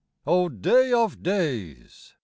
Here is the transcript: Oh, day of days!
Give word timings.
Oh, 0.25 0.49
day 0.49 0.91
of 0.93 1.21
days! 1.21 2.15